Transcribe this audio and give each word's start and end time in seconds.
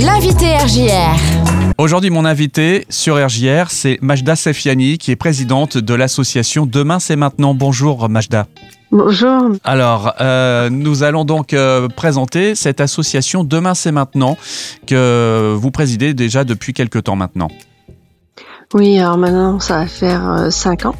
L'invité 0.00 0.56
RJR. 0.56 1.74
Aujourd'hui, 1.76 2.10
mon 2.10 2.24
invité 2.24 2.86
sur 2.88 3.16
RJR, 3.16 3.68
c'est 3.68 3.98
Majda 4.00 4.36
Sefiani, 4.36 4.96
qui 4.96 5.10
est 5.10 5.16
présidente 5.16 5.76
de 5.76 5.92
l'association 5.92 6.66
Demain 6.66 7.00
c'est 7.00 7.16
maintenant. 7.16 7.52
Bonjour 7.52 8.08
Majda. 8.08 8.46
Bonjour. 8.92 9.50
Alors, 9.64 10.14
euh, 10.20 10.70
nous 10.70 11.02
allons 11.02 11.24
donc 11.24 11.52
euh, 11.52 11.88
présenter 11.88 12.54
cette 12.54 12.80
association 12.80 13.42
Demain 13.42 13.74
c'est 13.74 13.90
maintenant, 13.90 14.36
que 14.86 15.56
vous 15.58 15.72
présidez 15.72 16.14
déjà 16.14 16.44
depuis 16.44 16.74
quelque 16.74 17.00
temps 17.00 17.16
maintenant. 17.16 17.48
Oui, 18.74 19.00
alors 19.00 19.18
maintenant, 19.18 19.58
ça 19.58 19.78
va 19.78 19.86
faire 19.88 20.46
5 20.48 20.86
ans. 20.86 20.94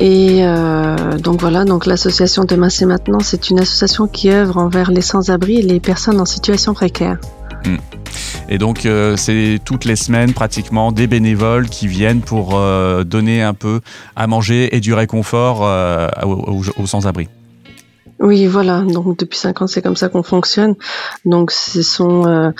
Et 0.00 0.40
euh, 0.40 1.16
donc 1.18 1.40
voilà, 1.40 1.64
donc 1.64 1.86
l'association 1.86 2.44
Demain 2.44 2.70
c'est 2.70 2.86
maintenant, 2.86 3.20
c'est 3.20 3.50
une 3.50 3.60
association 3.60 4.08
qui 4.08 4.30
œuvre 4.30 4.56
envers 4.56 4.90
les 4.90 5.00
sans-abri 5.00 5.60
et 5.60 5.62
les 5.62 5.78
personnes 5.78 6.20
en 6.20 6.26
situation 6.26 6.74
précaire. 6.74 7.18
Hmm. 7.64 7.76
Et 8.48 8.58
donc 8.58 8.84
euh, 8.84 9.16
c'est 9.16 9.58
toutes 9.64 9.84
les 9.84 9.96
semaines 9.96 10.32
pratiquement 10.34 10.92
des 10.92 11.06
bénévoles 11.06 11.68
qui 11.68 11.88
viennent 11.88 12.20
pour 12.20 12.50
euh, 12.54 13.04
donner 13.04 13.42
un 13.42 13.54
peu 13.54 13.80
à 14.16 14.26
manger 14.26 14.76
et 14.76 14.80
du 14.80 14.92
réconfort 14.92 15.62
aux, 16.22 16.86
sans-abri. 16.86 17.28
Oui, 18.24 18.46
voilà. 18.46 18.80
Donc 18.80 19.16
depuis 19.18 19.38
cinq 19.38 19.62
ans, 19.62 19.68
c'est 19.68 19.82
comme 19.82 19.94
ça 19.94 20.08
qu'on 20.08 20.24
fonctionne. 20.24 20.74
Donc 21.24 21.52
ce 21.52 21.82
sont, 21.82 22.52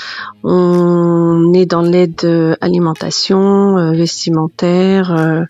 on 0.44 1.52
est 1.54 1.66
dans 1.66 1.82
l'aide 1.82 2.56
alimentation, 2.60 3.92
vestimentaire, 3.92 5.46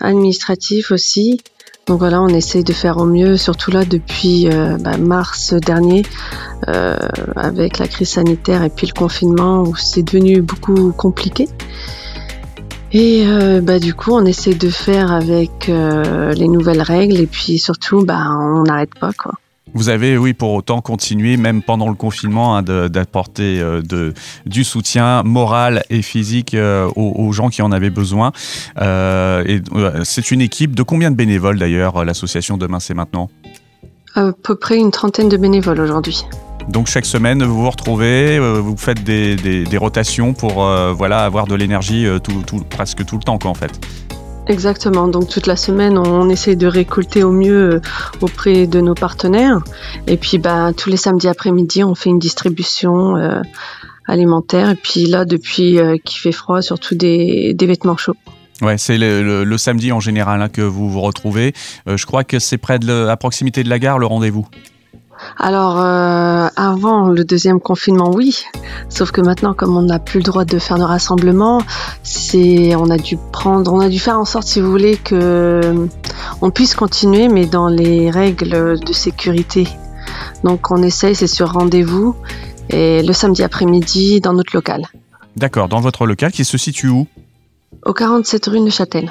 administratif 0.00 0.92
aussi. 0.92 1.40
Donc 1.86 2.00
voilà, 2.00 2.20
on 2.20 2.28
essaye 2.28 2.64
de 2.64 2.72
faire 2.72 2.96
au 2.96 3.04
mieux, 3.04 3.36
surtout 3.36 3.70
là 3.70 3.84
depuis 3.84 4.48
euh, 4.48 4.76
bah, 4.76 4.96
mars 4.96 5.54
dernier, 5.54 6.02
euh, 6.66 6.96
avec 7.36 7.78
la 7.78 7.86
crise 7.86 8.08
sanitaire 8.08 8.64
et 8.64 8.70
puis 8.70 8.88
le 8.88 8.92
confinement 8.92 9.62
où 9.62 9.76
c'est 9.76 10.02
devenu 10.02 10.42
beaucoup 10.42 10.90
compliqué. 10.90 11.48
Et 12.90 13.22
euh, 13.28 13.60
bah, 13.60 13.78
du 13.78 13.94
coup, 13.94 14.10
on 14.10 14.24
essaie 14.24 14.54
de 14.54 14.68
faire 14.68 15.12
avec 15.12 15.68
les 15.68 16.48
nouvelles 16.48 16.82
règles 16.82 17.20
et 17.20 17.26
puis 17.28 17.58
surtout, 17.58 18.04
bah, 18.04 18.30
on 18.30 18.64
n'arrête 18.64 18.94
pas 18.98 19.12
quoi. 19.12 19.34
Vous 19.76 19.90
avez, 19.90 20.16
oui, 20.16 20.32
pour 20.32 20.54
autant 20.54 20.80
continué, 20.80 21.36
même 21.36 21.62
pendant 21.62 21.90
le 21.90 21.94
confinement, 21.94 22.56
hein, 22.56 22.62
d'apporter 22.62 23.60
euh, 23.60 23.82
du 24.46 24.64
soutien 24.64 25.22
moral 25.22 25.84
et 25.90 26.00
physique 26.00 26.54
euh, 26.54 26.88
aux, 26.96 27.30
gens 27.32 27.50
qui 27.50 27.60
en 27.60 27.70
avaient 27.72 27.90
besoin. 27.90 28.32
Euh, 28.80 29.44
et 29.46 29.60
c'est 30.04 30.30
une 30.30 30.40
équipe 30.40 30.74
de 30.74 30.82
combien 30.82 31.10
de 31.10 31.16
bénévoles 31.16 31.58
d'ailleurs, 31.58 32.06
l'association 32.06 32.56
Demain 32.56 32.80
c'est 32.80 32.94
maintenant? 32.94 33.28
À 34.14 34.32
peu 34.32 34.56
près 34.56 34.78
une 34.78 34.90
trentaine 34.90 35.28
de 35.28 35.36
bénévoles 35.36 35.80
aujourd'hui. 35.80 36.24
Donc 36.70 36.86
chaque 36.86 37.04
semaine, 37.04 37.44
vous 37.44 37.60
vous 37.60 37.70
retrouvez, 37.70 38.38
vous 38.38 38.78
faites 38.78 39.04
des, 39.04 39.76
rotations 39.76 40.32
pour 40.32 40.66
voilà 40.94 41.24
avoir 41.24 41.46
de 41.46 41.54
l'énergie 41.54 42.06
tout, 42.24 42.64
presque 42.70 43.04
tout 43.04 43.18
le 43.18 43.22
temps, 43.22 43.38
quoi, 43.38 43.50
en 43.50 43.54
fait. 43.54 43.78
Exactement. 44.48 45.08
Donc 45.08 45.28
toute 45.28 45.46
la 45.46 45.56
semaine, 45.56 45.98
on 45.98 46.28
essaie 46.28 46.56
de 46.56 46.66
récolter 46.66 47.24
au 47.24 47.32
mieux 47.32 47.74
euh, 47.74 47.80
auprès 48.20 48.66
de 48.66 48.80
nos 48.80 48.94
partenaires. 48.94 49.60
Et 50.06 50.16
puis, 50.16 50.38
bah, 50.38 50.72
tous 50.76 50.88
les 50.88 50.96
samedis 50.96 51.28
après-midi, 51.28 51.82
on 51.82 51.94
fait 51.94 52.10
une 52.10 52.20
distribution 52.20 53.16
euh, 53.16 53.42
alimentaire. 54.06 54.70
Et 54.70 54.76
puis 54.76 55.06
là, 55.06 55.24
depuis 55.24 55.78
euh, 55.78 55.96
qu'il 56.04 56.20
fait 56.20 56.32
froid, 56.32 56.62
surtout 56.62 56.94
des, 56.94 57.56
vêtements 57.60 57.96
chauds. 57.96 58.16
Ouais, 58.62 58.78
c'est 58.78 58.96
le, 58.98 59.56
samedi 59.58 59.92
en 59.92 60.00
général 60.00 60.40
hein, 60.40 60.48
que 60.48 60.62
vous 60.62 60.88
vous 60.88 61.00
retrouvez. 61.00 61.52
je 61.86 62.06
crois 62.06 62.24
que 62.24 62.38
c'est 62.38 62.56
près 62.56 62.78
de, 62.78 63.06
à 63.06 63.16
proximité 63.16 63.62
de 63.62 63.68
la 63.68 63.78
gare 63.78 63.98
le 63.98 64.06
rendez-vous. 64.06 64.46
Alors, 65.38 65.80
euh, 65.80 66.48
avant 66.56 67.08
le 67.08 67.24
deuxième 67.24 67.60
confinement, 67.60 68.10
oui. 68.10 68.44
Sauf 68.88 69.10
que 69.10 69.20
maintenant, 69.20 69.54
comme 69.54 69.76
on 69.76 69.82
n'a 69.82 69.98
plus 69.98 70.20
le 70.20 70.24
droit 70.24 70.44
de 70.44 70.58
faire 70.58 70.78
de 70.78 70.82
rassemblements, 70.82 71.62
c'est, 72.02 72.74
on 72.76 72.90
a 72.90 72.98
dû 72.98 73.18
prendre, 73.32 73.72
on 73.72 73.80
a 73.80 73.88
dû 73.88 73.98
faire 73.98 74.18
en 74.18 74.24
sorte, 74.24 74.46
si 74.46 74.60
vous 74.60 74.70
voulez, 74.70 74.96
que 74.96 75.88
on 76.40 76.50
puisse 76.50 76.74
continuer, 76.74 77.28
mais 77.28 77.46
dans 77.46 77.68
les 77.68 78.10
règles 78.10 78.78
de 78.80 78.92
sécurité. 78.92 79.66
Donc, 80.44 80.70
on 80.70 80.82
essaye, 80.82 81.14
c'est 81.14 81.26
sur 81.26 81.52
rendez-vous, 81.52 82.14
et 82.70 83.02
le 83.02 83.12
samedi 83.12 83.42
après-midi 83.42 84.20
dans 84.20 84.32
notre 84.32 84.54
local. 84.54 84.86
D'accord, 85.36 85.68
dans 85.68 85.80
votre 85.80 86.06
local 86.06 86.32
qui 86.32 86.44
se 86.44 86.56
situe 86.56 86.88
où? 86.88 87.06
Au 87.84 87.92
47 87.92 88.46
rue 88.46 88.60
Neuchâtel. 88.60 89.10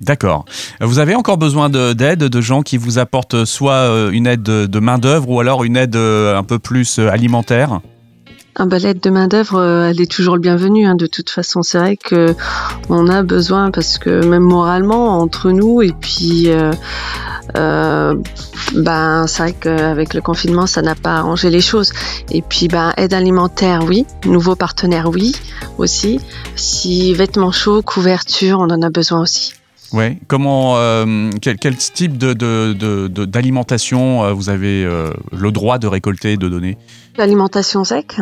D'accord. 0.00 0.44
Vous 0.80 0.98
avez 0.98 1.14
encore 1.14 1.38
besoin 1.38 1.70
d'aide, 1.70 2.18
de, 2.18 2.40
gens 2.40 2.62
qui 2.62 2.76
vous 2.76 2.98
apportent 2.98 3.46
soit 3.46 3.72
euh, 3.72 4.10
une 4.10 4.26
aide 4.26 4.42
de, 4.42 4.78
main-d'œuvre 4.78 5.30
ou 5.30 5.40
alors 5.40 5.64
une 5.64 5.76
aide 5.76 5.96
euh, 5.96 6.36
un 6.36 6.42
peu 6.42 6.58
plus 6.58 6.98
euh, 6.98 7.08
alimentaire? 7.08 7.80
Ah 8.56 8.66
bah, 8.66 8.78
L'aide 8.78 9.00
de 9.00 9.08
main-d'œuvre, 9.08 9.62
elle 9.62 10.00
est 10.00 10.10
toujours 10.10 10.34
le 10.34 10.42
bienvenu. 10.42 10.86
Hein. 10.86 10.96
De 10.96 11.06
toute 11.06 11.30
façon, 11.30 11.62
c'est 11.62 11.78
vrai 11.78 11.96
qu'on 11.96 13.08
a 13.08 13.22
besoin 13.22 13.70
parce 13.70 13.96
que 13.98 14.24
même 14.24 14.42
moralement, 14.42 15.18
entre 15.18 15.50
nous, 15.50 15.80
et 15.80 15.92
puis. 15.98 16.48
ben, 17.54 19.26
c'est 19.26 19.42
vrai 19.42 19.52
qu'avec 19.58 20.12
le 20.12 20.20
confinement, 20.20 20.66
ça 20.66 20.82
n'a 20.82 20.94
pas 20.94 21.16
arrangé 21.16 21.48
les 21.48 21.60
choses. 21.62 21.92
Et 22.30 22.42
puis, 22.42 22.68
ben, 22.68 22.92
aide 22.98 23.14
alimentaire, 23.14 23.80
oui. 23.86 24.06
Nouveaux 24.26 24.56
partenaires, 24.56 25.08
oui, 25.08 25.32
aussi. 25.78 26.20
Si 26.54 27.14
vêtements 27.14 27.52
chauds, 27.52 27.82
couverture, 27.82 28.58
on 28.60 28.70
en 28.70 28.82
a 28.82 28.90
besoin 28.90 29.20
aussi. 29.20 29.52
Ouais. 29.92 30.18
Comment, 30.26 30.76
euh, 30.76 31.30
quel, 31.40 31.76
type 31.76 32.18
d'alimentation 32.18 34.22
de, 34.22 34.26
de, 34.26 34.30
euh, 34.30 34.32
vous 34.32 34.48
avez 34.48 34.84
euh, 34.84 35.10
le 35.32 35.52
droit 35.52 35.78
de 35.78 35.86
récolter 35.86 36.32
et 36.32 36.36
de 36.36 36.48
donner? 36.48 36.76
L'alimentation 37.16 37.84
sec. 37.84 38.20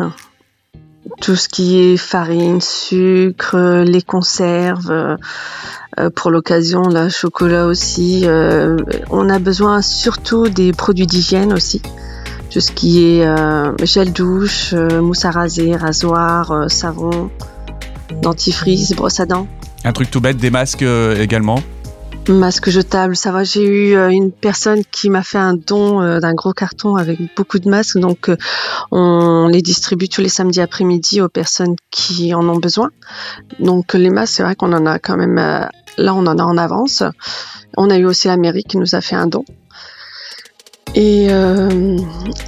Tout 1.21 1.35
ce 1.35 1.49
qui 1.49 1.77
est 1.77 1.97
farine, 1.97 2.61
sucre, 2.61 3.83
les 3.83 4.01
conserves. 4.01 5.17
pour 6.15 6.31
l'occasion, 6.31 6.81
le 6.81 7.09
chocolat 7.09 7.67
aussi. 7.67 8.25
on 9.11 9.29
a 9.29 9.39
besoin 9.39 9.81
surtout 9.81 10.49
des 10.49 10.73
produits 10.73 11.05
d'hygiène 11.05 11.53
aussi. 11.53 11.81
Tout 12.49 12.59
ce 12.59 12.71
qui 12.71 13.03
est 13.03 13.23
gel 13.83 14.13
douche, 14.13 14.73
mousse 14.73 15.25
à 15.25 15.31
raser, 15.31 15.75
rasoir, 15.75 16.71
savon, 16.71 17.29
dentifrice, 18.21 18.95
brosse 18.95 19.19
à 19.19 19.27
dents. 19.27 19.47
Un 19.85 19.93
truc 19.93 20.09
tout 20.09 20.19
bête, 20.19 20.37
des 20.37 20.49
masques 20.49 20.81
euh, 20.81 21.15
également 21.21 21.59
Masque 22.27 22.71
jetable, 22.71 23.15
ça 23.15 23.31
va. 23.31 23.43
J'ai 23.43 23.63
eu 23.63 23.95
euh, 23.95 24.09
une 24.09 24.31
personne 24.31 24.81
qui 24.91 25.11
m'a 25.11 25.21
fait 25.21 25.37
un 25.37 25.53
don 25.53 26.01
euh, 26.01 26.19
d'un 26.19 26.33
gros 26.33 26.53
carton 26.53 26.95
avec 26.95 27.19
beaucoup 27.35 27.59
de 27.59 27.69
masques. 27.69 27.99
Donc, 27.99 28.31
on 28.89 29.47
les 29.47 29.61
distribue 29.61 30.09
tous 30.09 30.21
les 30.21 30.29
samedis 30.29 30.59
après-midi 30.59 31.21
aux 31.21 31.29
personnes 31.29 31.75
qui 31.91 32.33
en 32.33 32.49
ont 32.49 32.57
besoin. 32.57 32.89
Donc, 33.59 33.93
les 33.93 34.09
masques, 34.09 34.37
c'est 34.37 34.43
vrai 34.43 34.55
qu'on 34.55 34.73
en 34.73 34.87
a 34.87 34.97
quand 34.97 35.17
même. 35.17 35.35
là, 35.35 36.15
on 36.15 36.25
en 36.25 36.39
a 36.39 36.43
en 36.43 36.57
avance. 36.57 37.03
On 37.77 37.91
a 37.91 37.97
eu 37.99 38.05
aussi 38.05 38.27
la 38.27 38.37
mairie 38.37 38.63
qui 38.63 38.77
nous 38.77 38.95
a 38.95 39.01
fait 39.01 39.15
un 39.15 39.27
don. 39.27 39.45
Et 40.95 41.27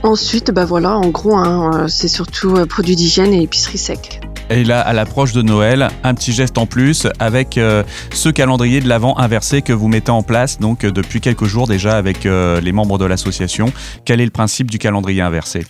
ensuite, 0.02 0.50
bah 0.50 0.66
voilà, 0.66 0.98
en 0.98 1.10
gros, 1.10 1.36
hein, 1.36 1.86
c'est 1.88 2.08
surtout 2.08 2.66
produits 2.66 2.96
d'hygiène 2.96 3.32
et 3.32 3.44
épicerie 3.44 3.78
sec. 3.78 4.27
Et 4.50 4.64
là, 4.64 4.80
à 4.80 4.94
l'approche 4.94 5.34
de 5.34 5.42
Noël, 5.42 5.90
un 6.04 6.14
petit 6.14 6.32
geste 6.32 6.58
en 6.58 6.66
plus 6.66 7.08
avec 7.20 7.58
euh, 7.58 7.84
ce 8.14 8.30
calendrier 8.30 8.80
de 8.80 8.88
l'Avent 8.88 9.18
inversé 9.18 9.62
que 9.62 9.74
vous 9.74 9.90
mettez 9.90 10.12
en 10.12 10.24
place 10.24 10.58
donc 10.60 10.86
euh, 10.86 10.92
depuis 10.92 11.20
quelques 11.20 11.46
jours 11.46 11.68
déjà 11.68 11.98
avec 11.98 12.26
euh, 12.26 12.62
les 12.62 12.72
membres 12.72 12.98
de 12.98 13.06
l'association. 13.06 13.74
Quel 14.06 14.22
est 14.22 14.26
le 14.26 14.32
principe 14.32 14.72
du 14.72 14.80
calendrier 14.80 15.22
inversé? 15.22 15.66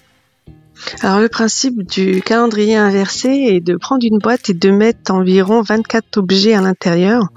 Alors 1.01 1.19
le 1.19 1.29
principe 1.29 1.83
du 1.89 2.21
calendrier 2.21 2.75
inversé 2.75 3.29
est 3.29 3.59
de 3.59 3.75
prendre 3.75 4.05
une 4.05 4.19
boîte 4.19 4.49
et 4.49 4.53
de 4.53 4.71
mettre 4.71 5.11
environ 5.11 5.61
24 5.61 6.17
objets 6.17 6.53
à 6.53 6.61
l'intérieur. 6.61 7.27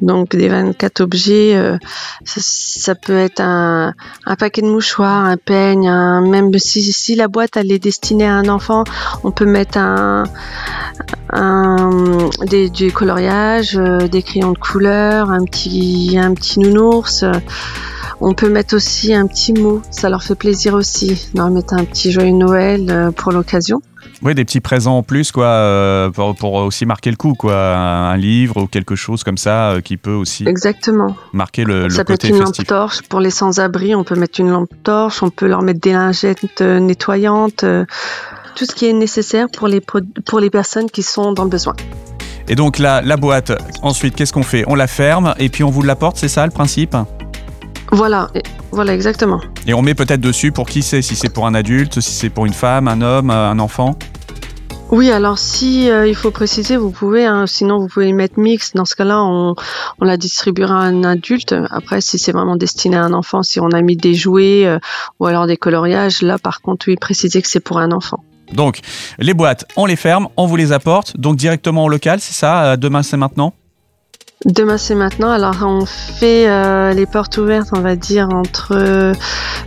Donc 0.00 0.36
des 0.36 0.48
24 0.48 1.00
objets, 1.00 1.56
euh, 1.56 1.76
ça, 2.24 2.94
peut 2.94 3.16
être 3.16 3.40
un, 3.40 3.94
paquet 4.38 4.62
de 4.62 4.68
mouchoirs, 4.68 5.24
un 5.24 5.36
peigne, 5.36 5.90
même 6.28 6.56
si, 6.58 6.82
si 6.92 7.14
la 7.14 7.28
boîte 7.28 7.56
elle 7.56 7.72
est 7.72 7.78
destinée 7.78 8.26
à 8.26 8.34
un 8.34 8.48
enfant, 8.48 8.84
on 9.24 9.30
peut 9.30 9.46
mettre 9.46 9.78
un, 9.78 10.24
des, 12.46 12.70
du 12.70 12.92
coloriage, 12.92 13.76
euh, 13.76 14.08
des 14.08 14.22
crayons 14.22 14.52
de 14.52 14.58
couleur, 14.58 15.30
un 15.30 15.44
petit, 15.44 16.16
un 16.18 16.34
petit 16.34 16.60
nounours. 16.60 17.24
On 18.20 18.34
peut 18.34 18.48
mettre 18.48 18.74
aussi 18.74 19.14
un 19.14 19.26
petit 19.26 19.52
mot, 19.52 19.80
ça 19.90 20.08
leur 20.08 20.24
fait 20.24 20.34
plaisir 20.34 20.74
aussi. 20.74 21.30
Non, 21.34 21.50
mettre 21.50 21.74
un 21.74 21.84
petit 21.84 22.10
joyeux 22.10 22.32
Noël 22.32 22.86
euh, 22.90 23.10
pour 23.12 23.30
l'occasion. 23.30 23.80
Oui, 24.22 24.34
des 24.34 24.44
petits 24.44 24.60
présents 24.60 24.98
en 24.98 25.02
plus, 25.04 25.30
quoi, 25.30 25.46
euh, 25.46 26.10
pour, 26.10 26.54
aussi 26.54 26.84
marquer 26.84 27.10
le 27.10 27.16
coup, 27.16 27.34
quoi. 27.34 27.54
Un, 27.76 28.16
livre 28.16 28.62
ou 28.62 28.66
quelque 28.66 28.96
chose 28.96 29.22
comme 29.22 29.38
ça 29.38 29.70
euh, 29.70 29.80
qui 29.80 29.96
peut 29.96 30.12
aussi 30.12 30.48
Exactement. 30.48 31.14
marquer 31.32 31.62
le, 31.62 31.88
ça 31.88 31.98
le 31.98 32.04
côté 32.04 32.04
Ça 32.04 32.04
peut 32.04 32.12
être 32.14 32.28
une 32.28 32.38
lampe 32.38 32.66
torche 32.66 33.02
pour 33.02 33.20
les 33.20 33.30
sans-abri. 33.30 33.94
On 33.94 34.02
peut 34.02 34.16
mettre 34.16 34.40
une 34.40 34.50
lampe 34.50 34.70
torche, 34.82 35.22
on 35.22 35.30
peut 35.30 35.46
leur 35.46 35.62
mettre 35.62 35.80
des 35.80 35.92
lingettes 35.92 36.60
nettoyantes, 36.60 37.64
tout 38.56 38.64
ce 38.64 38.74
qui 38.74 38.86
est 38.86 38.92
nécessaire 38.92 39.46
pour 39.52 39.68
les, 39.68 39.80
pour 39.80 40.40
les 40.40 40.50
personnes 40.50 40.90
qui 40.90 41.04
sont 41.04 41.32
dans 41.32 41.44
le 41.44 41.50
besoin. 41.50 41.74
Et 42.48 42.56
donc 42.56 42.80
la, 42.80 43.02
la 43.02 43.16
boîte, 43.16 43.52
ensuite, 43.82 44.16
qu'est-ce 44.16 44.32
qu'on 44.32 44.42
fait? 44.42 44.64
On 44.66 44.74
la 44.74 44.88
ferme 44.88 45.34
et 45.38 45.48
puis 45.50 45.62
on 45.62 45.70
vous 45.70 45.82
l'apporte, 45.82 46.16
c'est 46.16 46.28
ça 46.28 46.44
le 46.44 46.50
principe? 46.50 46.96
Voilà, 47.90 48.28
voilà 48.70 48.94
exactement. 48.94 49.40
Et 49.66 49.74
on 49.74 49.82
met 49.82 49.94
peut-être 49.94 50.20
dessus 50.20 50.52
pour 50.52 50.66
qui 50.66 50.82
c'est, 50.82 51.02
si 51.02 51.16
c'est 51.16 51.32
pour 51.32 51.46
un 51.46 51.54
adulte, 51.54 52.00
si 52.00 52.12
c'est 52.12 52.30
pour 52.30 52.46
une 52.46 52.52
femme, 52.52 52.88
un 52.88 53.00
homme, 53.00 53.30
un 53.30 53.58
enfant? 53.58 53.96
Oui, 54.90 55.10
alors 55.10 55.38
si 55.38 55.90
euh, 55.90 56.06
il 56.06 56.14
faut 56.14 56.30
préciser, 56.30 56.78
vous 56.78 56.90
pouvez, 56.90 57.26
hein, 57.26 57.46
sinon 57.46 57.78
vous 57.78 57.88
pouvez 57.88 58.10
mettre 58.14 58.40
mix. 58.40 58.72
Dans 58.72 58.86
ce 58.86 58.94
cas-là, 58.94 59.22
on, 59.22 59.54
on, 60.00 60.04
la 60.04 60.16
distribuera 60.16 60.80
à 60.80 60.84
un 60.84 61.04
adulte. 61.04 61.54
Après, 61.70 62.00
si 62.00 62.18
c'est 62.18 62.32
vraiment 62.32 62.56
destiné 62.56 62.96
à 62.96 63.04
un 63.04 63.12
enfant, 63.12 63.42
si 63.42 63.60
on 63.60 63.68
a 63.68 63.82
mis 63.82 63.96
des 63.96 64.14
jouets 64.14 64.64
euh, 64.64 64.78
ou 65.20 65.26
alors 65.26 65.46
des 65.46 65.58
coloriages, 65.58 66.22
là 66.22 66.38
par 66.38 66.62
contre, 66.62 66.88
oui, 66.88 66.96
préciser 66.96 67.42
que 67.42 67.48
c'est 67.48 67.60
pour 67.60 67.78
un 67.78 67.92
enfant. 67.92 68.24
Donc, 68.52 68.80
les 69.18 69.34
boîtes, 69.34 69.66
on 69.76 69.84
les 69.84 69.96
ferme, 69.96 70.28
on 70.38 70.46
vous 70.46 70.56
les 70.56 70.72
apporte, 70.72 71.18
donc 71.18 71.36
directement 71.36 71.84
au 71.84 71.90
local, 71.90 72.18
c'est 72.20 72.32
ça 72.32 72.78
Demain, 72.78 73.02
c'est 73.02 73.18
maintenant? 73.18 73.52
Demain 74.44 74.78
c'est 74.78 74.94
maintenant. 74.94 75.30
Alors 75.30 75.56
on 75.62 75.84
fait 75.84 76.48
euh, 76.48 76.92
les 76.92 77.06
portes 77.06 77.38
ouvertes, 77.38 77.70
on 77.72 77.80
va 77.80 77.96
dire 77.96 78.28
entre 78.30 79.14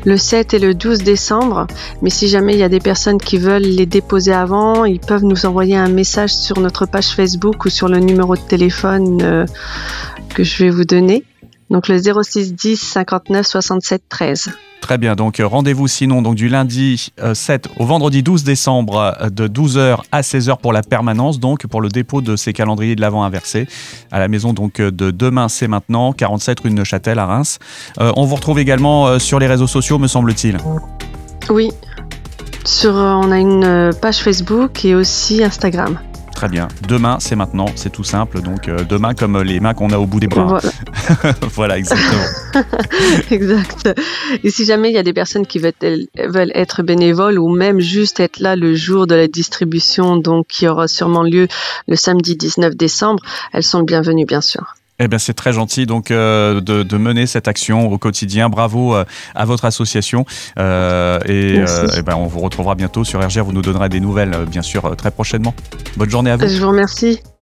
le 0.05 0.17
7 0.17 0.53
et 0.53 0.59
le 0.59 0.73
12 0.73 0.99
décembre. 0.99 1.67
Mais 2.01 2.09
si 2.09 2.27
jamais 2.27 2.53
il 2.53 2.59
y 2.59 2.63
a 2.63 2.69
des 2.69 2.79
personnes 2.79 3.17
qui 3.17 3.37
veulent 3.37 3.61
les 3.61 3.85
déposer 3.85 4.33
avant, 4.33 4.85
ils 4.85 4.99
peuvent 4.99 5.25
nous 5.25 5.45
envoyer 5.45 5.75
un 5.75 5.89
message 5.89 6.33
sur 6.33 6.59
notre 6.59 6.85
page 6.85 7.09
Facebook 7.09 7.65
ou 7.65 7.69
sur 7.69 7.87
le 7.87 7.99
numéro 7.99 8.35
de 8.35 8.41
téléphone 8.41 9.21
euh, 9.21 9.45
que 10.33 10.43
je 10.43 10.63
vais 10.63 10.69
vous 10.69 10.85
donner. 10.85 11.23
Donc 11.71 11.87
le 11.87 11.97
06 11.97 12.53
10 12.53 12.75
59 12.75 13.47
67 13.47 14.03
13. 14.09 14.49
Très 14.81 14.97
bien, 14.97 15.15
donc 15.15 15.39
euh, 15.39 15.47
rendez-vous 15.47 15.87
sinon 15.87 16.21
donc 16.21 16.35
du 16.35 16.49
lundi 16.49 17.11
7 17.33 17.67
euh, 17.67 17.69
au 17.81 17.85
vendredi 17.85 18.23
12 18.23 18.43
décembre 18.43 19.15
euh, 19.21 19.29
de 19.29 19.47
12h 19.47 19.99
à 20.11 20.21
16h 20.21 20.57
pour 20.57 20.73
la 20.73 20.81
permanence, 20.81 21.39
donc 21.39 21.65
pour 21.67 21.79
le 21.79 21.87
dépôt 21.87 22.19
de 22.19 22.35
ces 22.35 22.51
calendriers 22.51 22.95
de 22.95 23.01
l'avant 23.01 23.23
inversé 23.23 23.67
à 24.11 24.19
la 24.19 24.27
maison 24.27 24.51
donc 24.51 24.81
de 24.81 25.11
demain 25.11 25.47
c'est 25.47 25.67
maintenant, 25.67 26.11
47 26.11 26.59
rue 26.59 26.69
de 26.71 26.75
Neuchâtel 26.75 27.19
à 27.19 27.25
Reims. 27.25 27.59
on 27.99 28.25
vous 28.25 28.35
retrouve 28.35 28.59
également 28.59 29.19
sur 29.19 29.39
les 29.39 29.47
réseaux 29.47 29.67
sociaux 29.67 29.99
me 29.99 30.07
semble-t-il. 30.07 30.57
Oui, 31.49 31.69
sur, 32.65 32.93
on 32.93 33.31
a 33.31 33.39
une 33.39 33.91
page 34.01 34.17
Facebook 34.17 34.83
et 34.83 34.95
aussi 34.95 35.43
Instagram. 35.43 35.99
Très 36.41 36.49
bien. 36.49 36.69
Demain, 36.87 37.17
c'est 37.19 37.35
maintenant, 37.35 37.67
c'est 37.75 37.91
tout 37.91 38.03
simple. 38.03 38.41
Donc 38.41 38.67
euh, 38.67 38.83
demain, 38.83 39.13
comme 39.13 39.39
les 39.43 39.59
mains 39.59 39.75
qu'on 39.75 39.91
a 39.91 39.99
au 39.99 40.07
bout 40.07 40.19
des 40.19 40.25
bras. 40.25 40.59
Voilà, 41.53 41.77
exactement. 41.77 42.23
exact. 43.29 43.87
Et 44.43 44.49
si 44.49 44.65
jamais 44.65 44.89
il 44.89 44.95
y 44.95 44.97
a 44.97 45.03
des 45.03 45.13
personnes 45.13 45.45
qui 45.45 45.59
veulent, 45.59 46.07
veulent, 46.17 46.51
être 46.55 46.81
bénévoles 46.81 47.37
ou 47.37 47.47
même 47.47 47.79
juste 47.79 48.19
être 48.19 48.39
là 48.39 48.55
le 48.55 48.73
jour 48.73 49.05
de 49.05 49.13
la 49.13 49.27
distribution, 49.27 50.17
donc 50.17 50.47
qui 50.47 50.67
aura 50.67 50.87
sûrement 50.87 51.21
lieu 51.21 51.47
le 51.87 51.95
samedi 51.95 52.35
19 52.35 52.75
décembre, 52.75 53.21
elles 53.53 53.61
sont 53.61 53.83
bienvenues, 53.83 54.25
bien 54.25 54.41
sûr. 54.41 54.73
Eh 54.99 55.07
bien, 55.07 55.17
c'est 55.17 55.33
très 55.33 55.51
gentil 55.51 55.85
donc 55.85 56.11
euh, 56.11 56.61
de, 56.61 56.97
mener 56.97 57.25
cette 57.25 57.47
action 57.47 57.91
au 57.91 57.97
quotidien. 57.97 58.49
Bravo 58.49 58.95
euh, 58.95 59.03
à 59.33 59.45
votre 59.45 59.65
association. 59.65 60.25
Euh, 60.59 61.19
et, 61.25 61.63
eh 61.97 62.01
ben, 62.03 62.15
on 62.15 62.27
vous 62.27 62.39
retrouvera 62.39 62.75
bientôt 62.75 63.03
sur 63.03 63.19
RGR. 63.19 63.43
Vous 63.43 63.53
nous 63.53 63.63
donnerez 63.63 63.89
des 63.89 63.99
nouvelles, 63.99 64.45
bien 64.47 64.61
sûr, 64.61 64.95
très 64.95 65.11
prochainement. 65.11 65.55
Bonne 65.97 66.09
journée 66.09 66.31
à 66.31 66.37
vous. 66.37 66.47
Je 66.47 66.61
vous 66.61 66.69
remercie. 66.69 67.21